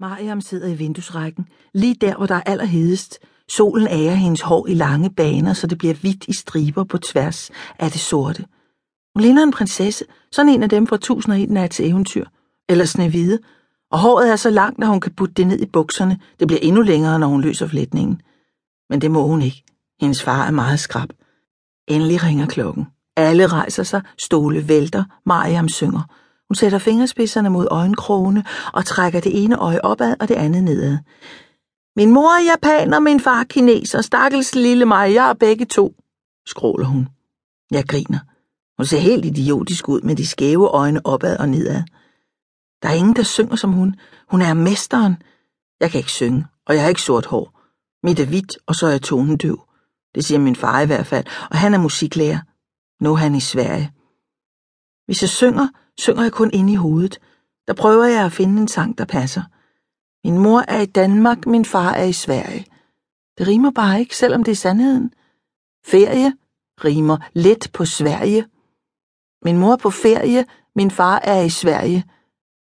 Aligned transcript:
Mariam 0.00 0.40
sidder 0.40 0.68
i 0.68 0.74
vinduesrækken, 0.74 1.46
lige 1.74 1.96
der, 2.00 2.16
hvor 2.16 2.26
der 2.26 2.34
er 2.34 2.42
allerhedest. 2.46 3.18
Solen 3.48 3.88
ærer 3.88 4.14
hendes 4.14 4.40
hår 4.40 4.66
i 4.66 4.74
lange 4.74 5.10
baner, 5.10 5.52
så 5.52 5.66
det 5.66 5.78
bliver 5.78 5.94
hvidt 5.94 6.24
i 6.28 6.32
striber 6.32 6.84
på 6.84 6.98
tværs 6.98 7.50
af 7.78 7.90
det 7.90 8.00
sorte. 8.00 8.44
Hun 9.14 9.22
ligner 9.22 9.42
en 9.42 9.50
prinsesse, 9.50 10.04
sådan 10.32 10.48
en 10.48 10.62
af 10.62 10.68
dem 10.68 10.86
fra 10.86 10.96
1001 10.96 11.50
nats 11.50 11.80
eventyr, 11.80 12.24
eller 12.68 12.84
snehvide, 12.84 13.38
og 13.90 13.98
håret 13.98 14.32
er 14.32 14.36
så 14.36 14.50
langt, 14.50 14.82
at 14.82 14.88
hun 14.88 15.00
kan 15.00 15.14
putte 15.14 15.34
det 15.34 15.46
ned 15.46 15.60
i 15.60 15.66
bukserne. 15.66 16.18
Det 16.40 16.46
bliver 16.46 16.60
endnu 16.62 16.82
længere, 16.82 17.18
når 17.18 17.26
hun 17.26 17.40
løser 17.40 17.66
flætningen. 17.66 18.20
Men 18.90 19.00
det 19.00 19.10
må 19.10 19.26
hun 19.26 19.42
ikke. 19.42 19.62
Hendes 20.00 20.22
far 20.22 20.46
er 20.46 20.50
meget 20.50 20.80
skrab. 20.80 21.08
Endelig 21.88 22.22
ringer 22.22 22.46
klokken. 22.46 22.86
Alle 23.16 23.46
rejser 23.46 23.82
sig, 23.82 24.02
stole 24.18 24.68
vælter, 24.68 25.04
Mariam 25.26 25.68
synger. 25.68 26.02
Hun 26.48 26.54
sætter 26.54 26.78
fingerspidserne 26.78 27.50
mod 27.50 27.66
øjenkrogene 27.70 28.44
og 28.72 28.84
trækker 28.84 29.20
det 29.20 29.44
ene 29.44 29.56
øje 29.56 29.80
opad 29.80 30.14
og 30.20 30.28
det 30.28 30.34
andet 30.34 30.64
nedad. 30.64 30.98
Min 31.96 32.10
mor 32.10 32.30
er 32.30 32.44
japaner, 32.44 33.00
min 33.00 33.20
far 33.20 33.44
kineser, 33.44 34.02
stakkels 34.02 34.54
lille 34.54 34.84
mig, 34.84 35.14
jeg 35.14 35.28
er 35.28 35.34
begge 35.34 35.64
to, 35.64 35.94
skråler 36.46 36.86
hun. 36.86 37.08
Jeg 37.70 37.84
griner. 37.88 38.18
Hun 38.78 38.86
ser 38.86 38.98
helt 38.98 39.24
idiotisk 39.24 39.88
ud 39.88 40.00
med 40.00 40.16
de 40.16 40.26
skæve 40.26 40.68
øjne 40.68 41.06
opad 41.06 41.36
og 41.38 41.48
nedad. 41.48 41.82
Der 42.82 42.88
er 42.88 42.92
ingen, 42.92 43.16
der 43.16 43.22
synger 43.22 43.56
som 43.56 43.72
hun. 43.72 43.94
Hun 44.30 44.42
er 44.42 44.54
mesteren. 44.54 45.16
Jeg 45.80 45.90
kan 45.90 45.98
ikke 45.98 46.10
synge, 46.10 46.46
og 46.66 46.74
jeg 46.74 46.82
har 46.82 46.88
ikke 46.88 47.02
sort 47.02 47.26
hår. 47.26 47.60
Mit 48.06 48.20
er 48.20 48.26
hvidt, 48.26 48.58
og 48.66 48.74
så 48.74 48.86
er 48.86 48.90
jeg 48.90 49.02
tonedøv. 49.02 49.60
Det 50.14 50.24
siger 50.24 50.38
min 50.38 50.56
far 50.56 50.80
i 50.80 50.86
hvert 50.86 51.06
fald, 51.06 51.26
og 51.50 51.56
han 51.58 51.74
er 51.74 51.78
musiklærer. 51.78 52.38
Nu 53.04 53.12
er 53.12 53.16
han 53.16 53.34
i 53.34 53.40
Sverige. 53.40 53.92
Hvis 55.06 55.22
jeg 55.22 55.28
synger, 55.28 55.68
synger 55.98 56.22
jeg 56.22 56.32
kun 56.32 56.50
inde 56.52 56.72
i 56.72 56.76
hovedet. 56.76 57.18
Der 57.66 57.74
prøver 57.74 58.04
jeg 58.04 58.24
at 58.24 58.32
finde 58.32 58.60
en 58.60 58.68
sang, 58.68 58.98
der 58.98 59.04
passer. 59.04 59.42
Min 60.24 60.38
mor 60.38 60.64
er 60.68 60.80
i 60.80 60.86
Danmark, 60.86 61.46
min 61.46 61.64
far 61.64 61.92
er 61.92 62.04
i 62.04 62.12
Sverige. 62.12 62.66
Det 63.38 63.48
rimer 63.48 63.70
bare 63.70 64.00
ikke, 64.00 64.16
selvom 64.16 64.44
det 64.44 64.52
er 64.52 64.56
sandheden. 64.56 65.12
Ferie 65.86 66.32
rimer 66.84 67.16
let 67.32 67.70
på 67.72 67.84
Sverige. 67.84 68.46
Min 69.44 69.58
mor 69.58 69.72
er 69.72 69.76
på 69.76 69.90
ferie, 69.90 70.44
min 70.76 70.90
far 70.90 71.18
er 71.18 71.40
i 71.42 71.50
Sverige. 71.50 72.04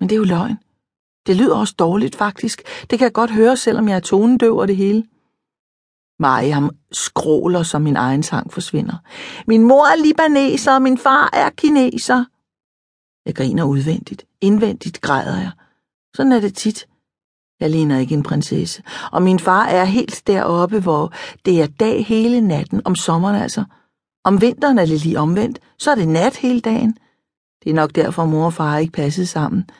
Men 0.00 0.08
det 0.08 0.14
er 0.14 0.18
jo 0.18 0.24
løgn. 0.24 0.58
Det 1.26 1.36
lyder 1.36 1.56
også 1.56 1.74
dårligt, 1.78 2.16
faktisk. 2.16 2.62
Det 2.90 2.98
kan 2.98 3.04
jeg 3.04 3.12
godt 3.12 3.30
høre, 3.30 3.56
selvom 3.56 3.88
jeg 3.88 3.96
er 3.96 4.00
tonedøv 4.00 4.56
og 4.56 4.68
det 4.68 4.76
hele. 4.76 5.04
Mariam 6.22 6.70
skråler, 6.92 7.62
som 7.62 7.82
min 7.82 7.96
egen 7.96 8.22
sang 8.22 8.52
forsvinder. 8.52 8.96
Min 9.46 9.62
mor 9.62 9.84
er 9.86 9.96
libaneser, 10.04 10.74
og 10.74 10.82
min 10.82 10.98
far 10.98 11.30
er 11.32 11.50
kineser. 11.50 12.24
Jeg 13.26 13.34
griner 13.34 13.64
udvendigt. 13.64 14.24
Indvendigt 14.40 15.00
græder 15.00 15.38
jeg. 15.38 15.50
Sådan 16.16 16.32
er 16.32 16.40
det 16.40 16.54
tit. 16.54 16.86
Jeg 17.60 17.70
ligner 17.70 17.98
ikke 17.98 18.14
en 18.14 18.22
prinsesse. 18.22 18.82
Og 19.12 19.22
min 19.22 19.38
far 19.38 19.64
er 19.64 19.84
helt 19.84 20.22
deroppe, 20.26 20.80
hvor 20.80 21.12
det 21.44 21.62
er 21.62 21.66
dag 21.66 22.06
hele 22.06 22.40
natten, 22.40 22.82
om 22.84 22.94
sommeren 22.94 23.36
altså. 23.36 23.64
Om 24.24 24.40
vinteren 24.40 24.78
er 24.78 24.86
det 24.86 25.04
lige 25.04 25.18
omvendt, 25.18 25.58
så 25.78 25.90
er 25.90 25.94
det 25.94 26.08
nat 26.08 26.36
hele 26.36 26.60
dagen. 26.60 26.98
Det 27.64 27.70
er 27.70 27.74
nok 27.74 27.94
derfor, 27.94 28.24
mor 28.24 28.46
og 28.46 28.52
far 28.52 28.78
ikke 28.78 28.92
passede 28.92 29.26
sammen. 29.26 29.70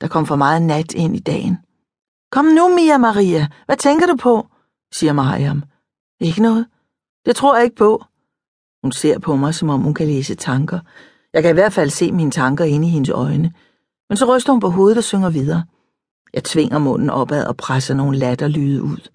Der 0.00 0.08
kom 0.08 0.26
for 0.26 0.36
meget 0.36 0.62
nat 0.62 0.94
ind 0.94 1.16
i 1.16 1.20
dagen. 1.20 1.58
Kom 2.30 2.44
nu, 2.44 2.74
Mia 2.74 2.98
Maria. 2.98 3.48
Hvad 3.66 3.76
tænker 3.76 4.06
du 4.06 4.16
på? 4.16 4.46
siger 4.92 5.12
Mariam. 5.12 5.62
Ikke 6.22 6.42
noget. 6.42 6.66
Det 7.26 7.36
tror 7.36 7.54
jeg 7.56 7.64
ikke 7.64 7.76
på. 7.76 8.04
Hun 8.82 8.92
ser 8.92 9.18
på 9.18 9.36
mig, 9.36 9.54
som 9.54 9.68
om 9.68 9.80
hun 9.80 9.94
kan 9.94 10.06
læse 10.06 10.34
tanker. 10.34 10.80
Jeg 11.32 11.42
kan 11.42 11.50
i 11.50 11.54
hvert 11.54 11.72
fald 11.72 11.90
se 11.90 12.12
mine 12.12 12.30
tanker 12.30 12.64
inde 12.64 12.88
i 12.88 12.90
hendes 12.90 13.10
øjne. 13.10 13.52
Men 14.08 14.16
så 14.16 14.36
ryster 14.36 14.52
hun 14.52 14.60
på 14.60 14.68
hovedet 14.68 14.98
og 14.98 15.04
synger 15.04 15.30
videre. 15.30 15.64
Jeg 16.34 16.44
tvinger 16.44 16.78
munden 16.78 17.10
opad 17.10 17.46
og 17.46 17.56
presser 17.56 17.94
nogle 17.94 18.18
latterlyde 18.18 18.82
ud. 18.82 19.08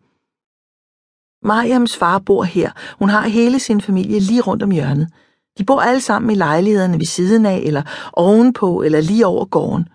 Mariams 1.43 1.97
far 1.97 2.19
bor 2.19 2.43
her. 2.43 2.71
Hun 2.99 3.09
har 3.09 3.27
hele 3.27 3.59
sin 3.59 3.81
familie 3.81 4.19
lige 4.19 4.41
rundt 4.41 4.63
om 4.63 4.71
hjørnet. 4.71 5.09
De 5.57 5.65
bor 5.65 5.81
alle 5.81 6.01
sammen 6.01 6.31
i 6.31 6.35
lejlighederne 6.35 6.97
ved 6.97 7.05
siden 7.05 7.45
af, 7.45 7.57
eller 7.57 7.83
ovenpå, 8.13 8.81
eller 8.81 9.01
lige 9.01 9.25
over 9.25 9.45
gården. 9.45 9.89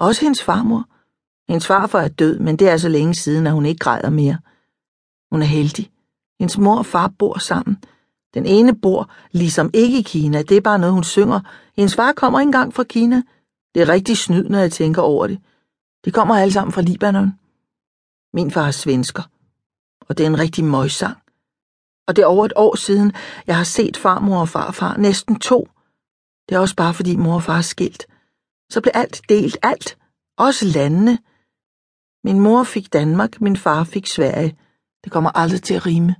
Også 0.00 0.20
hendes 0.20 0.42
farmor. 0.42 0.84
Hendes 1.48 1.66
farfar 1.66 2.00
er 2.00 2.08
død, 2.08 2.38
men 2.38 2.56
det 2.56 2.68
er 2.68 2.76
så 2.76 2.88
længe 2.88 3.14
siden, 3.14 3.46
at 3.46 3.52
hun 3.52 3.66
ikke 3.66 3.78
græder 3.78 4.10
mere. 4.10 4.38
Hun 5.32 5.42
er 5.42 5.46
heldig. 5.46 5.93
Hendes 6.40 6.58
mor 6.58 6.78
og 6.78 6.86
far 6.86 7.08
bor 7.18 7.38
sammen. 7.38 7.76
Den 8.34 8.46
ene 8.46 8.74
bor 8.74 9.10
ligesom 9.32 9.70
ikke 9.74 9.98
i 9.98 10.02
Kina, 10.02 10.42
det 10.42 10.56
er 10.56 10.60
bare 10.60 10.78
noget, 10.78 10.94
hun 10.94 11.04
synger. 11.04 11.40
Hendes 11.76 11.94
far 11.94 12.12
kommer 12.12 12.40
ikke 12.40 12.48
engang 12.48 12.74
fra 12.74 12.84
Kina. 12.84 13.22
Det 13.74 13.82
er 13.82 13.88
rigtig 13.88 14.16
snyd, 14.16 14.48
når 14.48 14.58
jeg 14.58 14.72
tænker 14.72 15.02
over 15.02 15.26
det. 15.26 15.38
De 16.04 16.10
kommer 16.10 16.36
alle 16.36 16.52
sammen 16.52 16.72
fra 16.72 16.80
Libanon. 16.80 17.32
Min 18.32 18.50
far 18.50 18.66
er 18.66 18.70
svensker, 18.70 19.22
og 20.08 20.18
det 20.18 20.24
er 20.24 20.30
en 20.30 20.38
rigtig 20.38 20.64
møjsang. 20.64 21.16
Og 22.06 22.16
det 22.16 22.22
er 22.22 22.26
over 22.26 22.44
et 22.44 22.52
år 22.56 22.76
siden, 22.76 23.12
jeg 23.46 23.56
har 23.56 23.64
set 23.64 23.96
farmor 23.96 24.40
og 24.40 24.48
farfar, 24.48 24.96
næsten 24.96 25.38
to. 25.38 25.68
Det 26.48 26.54
er 26.54 26.58
også 26.58 26.76
bare 26.76 26.94
fordi 26.94 27.16
mor 27.16 27.34
og 27.34 27.42
far 27.42 27.58
er 27.58 27.62
skilt. 27.62 28.06
Så 28.70 28.80
blev 28.80 28.92
alt 28.94 29.22
delt, 29.28 29.56
alt. 29.62 29.98
Også 30.38 30.64
landene. 30.66 31.18
Min 32.24 32.40
mor 32.40 32.64
fik 32.64 32.92
Danmark, 32.92 33.40
min 33.40 33.56
far 33.56 33.84
fik 33.84 34.06
Sverige. 34.06 34.56
Det 35.04 35.12
kommer 35.12 35.30
aldrig 35.30 35.62
til 35.62 35.74
at 35.74 35.86
rime. 35.86 36.16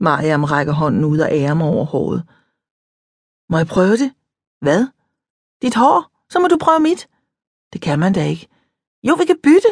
Mariam 0.00 0.44
rækker 0.44 0.72
hånden 0.72 1.04
ud 1.04 1.18
og 1.18 1.28
ærer 1.32 1.54
mig 1.54 1.66
over 1.66 1.84
håret. 1.84 2.22
Må 3.50 3.56
jeg 3.58 3.66
prøve 3.66 3.96
det? 3.96 4.12
Hvad? 4.60 4.86
Dit 5.62 5.74
hår? 5.74 6.10
Så 6.30 6.38
må 6.38 6.48
du 6.48 6.56
prøve 6.60 6.80
mit. 6.80 7.08
Det 7.72 7.80
kan 7.80 7.98
man 7.98 8.12
da 8.12 8.24
ikke. 8.26 8.48
Jo, 9.02 9.14
vi 9.14 9.24
kan 9.24 9.40
bytte. 9.42 9.68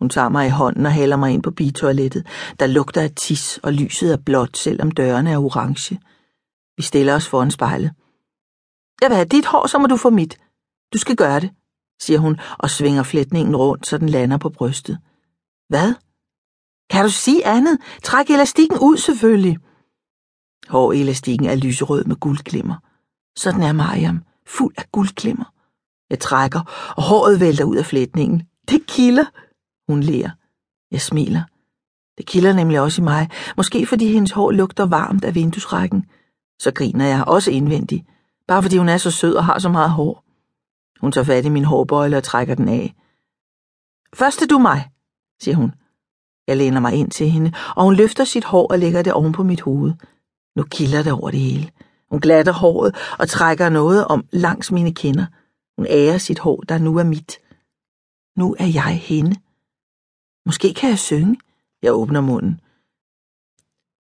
Hun 0.00 0.10
tager 0.10 0.28
mig 0.28 0.46
i 0.46 0.50
hånden 0.50 0.86
og 0.86 0.92
hælder 0.92 1.16
mig 1.16 1.32
ind 1.32 1.42
på 1.42 1.50
bitoilettet, 1.50 2.26
der 2.60 2.66
lugter 2.66 3.02
af 3.02 3.10
tis, 3.16 3.58
og 3.62 3.72
lyset 3.72 4.12
er 4.12 4.16
blåt, 4.16 4.56
selvom 4.56 4.90
dørene 4.90 5.30
er 5.30 5.38
orange. 5.38 6.00
Vi 6.76 6.82
stiller 6.82 7.14
os 7.14 7.28
foran 7.28 7.50
spejlet. 7.50 7.92
Jeg 9.00 9.10
vil 9.10 9.16
have 9.16 9.28
dit 9.28 9.46
hår, 9.46 9.66
så 9.66 9.78
må 9.78 9.86
du 9.86 9.96
få 9.96 10.10
mit. 10.10 10.38
Du 10.92 10.98
skal 10.98 11.16
gøre 11.16 11.40
det, 11.40 11.50
siger 12.00 12.18
hun 12.18 12.40
og 12.58 12.70
svinger 12.70 13.02
flætningen 13.02 13.56
rundt, 13.56 13.86
så 13.86 13.98
den 13.98 14.08
lander 14.08 14.38
på 14.38 14.50
brystet. 14.50 14.98
Hvad? 15.68 15.94
Kan 16.90 17.04
du 17.04 17.10
sige 17.10 17.46
andet? 17.46 17.78
Træk 18.02 18.30
elastikken 18.30 18.78
ud, 18.78 18.96
selvfølgelig. 18.96 19.58
Hårelastikken 20.68 21.48
er 21.48 21.54
lyserød 21.54 22.04
med 22.04 22.16
guldglimmer. 22.16 22.76
Sådan 23.36 23.62
er 23.62 23.72
Mariam, 23.72 24.24
fuld 24.46 24.74
af 24.78 24.84
guldglimmer. 24.92 25.52
Jeg 26.10 26.18
trækker, 26.18 26.60
og 26.96 27.02
håret 27.02 27.40
vælter 27.40 27.64
ud 27.64 27.76
af 27.76 27.86
flætningen. 27.86 28.42
Det 28.68 28.86
kilder. 28.86 29.24
Hun 29.88 30.00
ler. 30.00 30.30
Jeg 30.90 31.00
smiler. 31.00 31.42
Det 32.18 32.26
kilder 32.26 32.52
nemlig 32.52 32.80
også 32.80 33.02
i 33.02 33.04
mig, 33.04 33.30
måske 33.56 33.86
fordi 33.86 34.12
hendes 34.12 34.30
hår 34.30 34.50
lugter 34.50 34.86
varmt 34.86 35.24
af 35.24 35.34
vinduesrækken. 35.34 36.04
Så 36.58 36.72
griner 36.74 37.04
jeg 37.06 37.24
også 37.26 37.50
indvendigt, 37.50 38.06
bare 38.48 38.62
fordi 38.62 38.76
hun 38.76 38.88
er 38.88 38.96
så 38.96 39.10
sød 39.10 39.34
og 39.34 39.44
har 39.44 39.58
så 39.58 39.68
meget 39.68 39.90
hår. 39.90 40.24
Hun 41.00 41.12
tager 41.12 41.24
fat 41.24 41.44
i 41.44 41.48
min 41.48 41.64
hårbøjle 41.64 42.16
og 42.16 42.22
trækker 42.22 42.54
den 42.54 42.68
af. 42.68 42.94
Først 44.14 44.42
er 44.42 44.46
du 44.46 44.58
mig, 44.58 44.90
siger 45.42 45.56
hun. 45.56 45.74
Jeg 46.46 46.56
læner 46.56 46.80
mig 46.80 46.94
ind 46.94 47.10
til 47.10 47.30
hende, 47.30 47.52
og 47.76 47.84
hun 47.84 47.94
løfter 47.94 48.24
sit 48.24 48.44
hår 48.44 48.66
og 48.70 48.78
lægger 48.78 49.02
det 49.02 49.12
oven 49.12 49.32
på 49.32 49.42
mit 49.42 49.60
hoved. 49.60 49.92
Nu 50.56 50.62
kilder 50.62 51.02
det 51.02 51.12
over 51.12 51.30
det 51.30 51.40
hele. 51.40 51.70
Hun 52.10 52.20
glatter 52.20 52.52
håret 52.52 52.96
og 53.18 53.28
trækker 53.28 53.68
noget 53.68 54.04
om 54.04 54.24
langs 54.32 54.72
mine 54.72 54.94
kinder. 54.94 55.26
Hun 55.76 55.86
ærer 55.86 56.18
sit 56.18 56.38
hår, 56.38 56.60
der 56.60 56.78
nu 56.78 56.98
er 56.98 57.04
mit. 57.04 57.38
Nu 58.36 58.56
er 58.58 58.66
jeg 58.66 58.98
hende. 58.98 59.36
Måske 60.46 60.74
kan 60.74 60.88
jeg 60.90 60.98
synge. 60.98 61.38
Jeg 61.82 61.92
åbner 61.92 62.20
munden. 62.20 62.60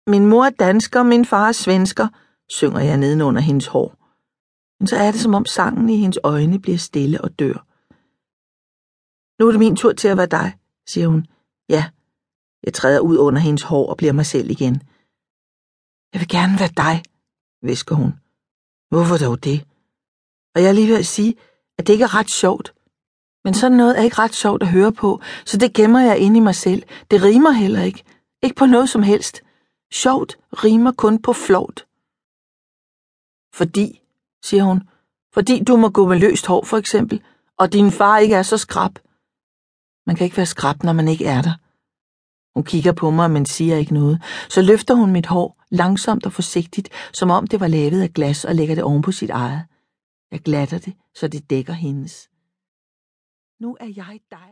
Min 0.07 0.25
mor 0.25 0.45
er 0.45 0.49
dansker, 0.49 1.03
min 1.03 1.25
far 1.25 1.47
er 1.47 1.51
svensker, 1.51 2.07
synger 2.49 2.79
jeg 2.79 2.97
nedenunder 2.97 3.41
hendes 3.41 3.67
hår. 3.67 3.95
Men 4.79 4.87
så 4.87 4.95
er 4.95 5.11
det, 5.11 5.21
som 5.21 5.33
om 5.33 5.45
sangen 5.45 5.89
i 5.89 5.97
hendes 5.97 6.19
øjne 6.23 6.59
bliver 6.59 6.77
stille 6.77 7.21
og 7.21 7.39
dør. 7.39 7.65
Nu 9.39 9.47
er 9.47 9.51
det 9.51 9.59
min 9.59 9.75
tur 9.75 9.93
til 9.93 10.07
at 10.07 10.17
være 10.17 10.25
dig, 10.25 10.57
siger 10.87 11.07
hun. 11.07 11.25
Ja, 11.69 11.85
jeg 12.63 12.73
træder 12.73 12.99
ud 12.99 13.17
under 13.17 13.41
hendes 13.41 13.63
hår 13.63 13.89
og 13.89 13.97
bliver 13.97 14.13
mig 14.13 14.25
selv 14.25 14.49
igen. 14.49 14.81
Jeg 16.13 16.19
vil 16.21 16.27
gerne 16.27 16.59
være 16.59 16.73
dig, 16.77 17.03
visker 17.61 17.95
hun. 17.95 18.11
Hvorfor 18.89 19.17
dog 19.17 19.43
det? 19.43 19.65
Og 20.55 20.61
jeg 20.61 20.69
er 20.69 20.73
lige 20.73 20.87
ved 20.87 20.99
at 20.99 21.05
sige, 21.05 21.35
at 21.77 21.87
det 21.87 21.93
ikke 21.93 22.03
er 22.03 22.15
ret 22.15 22.29
sjovt. 22.29 22.73
Men 23.43 23.53
sådan 23.53 23.77
noget 23.77 23.99
er 23.99 24.03
ikke 24.03 24.19
ret 24.19 24.35
sjovt 24.35 24.63
at 24.63 24.69
høre 24.69 24.91
på, 24.91 25.21
så 25.45 25.57
det 25.57 25.73
gemmer 25.73 25.99
jeg 25.99 26.17
inde 26.17 26.37
i 26.37 26.39
mig 26.49 26.55
selv. 26.55 26.83
Det 27.11 27.23
rimer 27.23 27.51
heller 27.51 27.83
ikke. 27.83 28.03
Ikke 28.43 28.55
på 28.55 28.65
noget 28.65 28.89
som 28.89 29.03
helst. 29.03 29.41
Sjovt 29.93 30.37
rimer 30.63 30.91
kun 30.91 31.21
på 31.21 31.33
flovt. 31.33 31.87
Fordi, 33.53 34.01
siger 34.43 34.63
hun, 34.63 34.89
fordi 35.33 35.63
du 35.63 35.77
må 35.77 35.89
gå 35.89 36.07
med 36.07 36.19
løst 36.19 36.45
hår 36.45 36.63
for 36.63 36.77
eksempel, 36.77 37.23
og 37.57 37.73
din 37.73 37.91
far 37.91 38.17
ikke 38.17 38.35
er 38.35 38.43
så 38.43 38.57
skrab. 38.57 38.91
Man 40.07 40.15
kan 40.15 40.25
ikke 40.25 40.37
være 40.37 40.45
skrab, 40.45 40.83
når 40.83 40.93
man 40.93 41.07
ikke 41.07 41.25
er 41.25 41.41
der. 41.41 41.53
Hun 42.55 42.63
kigger 42.63 42.91
på 42.91 43.11
mig, 43.11 43.31
men 43.31 43.45
siger 43.45 43.77
ikke 43.77 43.93
noget. 43.93 44.21
Så 44.49 44.61
løfter 44.61 44.93
hun 44.93 45.11
mit 45.11 45.25
hår, 45.25 45.63
langsomt 45.69 46.25
og 46.25 46.33
forsigtigt, 46.33 46.89
som 47.13 47.29
om 47.29 47.47
det 47.47 47.59
var 47.59 47.67
lavet 47.67 48.01
af 48.01 48.13
glas, 48.13 48.45
og 48.45 48.55
lægger 48.55 48.75
det 48.75 48.83
oven 48.83 49.01
på 49.01 49.11
sit 49.11 49.29
eget. 49.29 49.63
Jeg 50.31 50.39
glatter 50.39 50.79
det, 50.79 50.93
så 51.15 51.27
det 51.27 51.49
dækker 51.49 51.73
hendes. 51.73 52.29
Nu 53.59 53.77
er 53.79 53.93
jeg 53.95 54.19
dig. 54.31 54.39